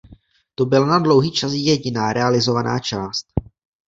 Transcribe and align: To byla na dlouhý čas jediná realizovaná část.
To 0.55 0.65
byla 0.65 0.85
na 0.85 0.99
dlouhý 0.99 1.31
čas 1.31 1.51
jediná 1.53 2.13
realizovaná 2.13 2.79
část. 2.79 3.27